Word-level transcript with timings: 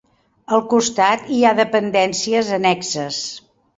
Al 0.55 0.61
costat 0.69 1.29
hi 1.35 1.37
ha 1.49 1.53
dependències 1.61 2.51
annexes. 2.59 3.21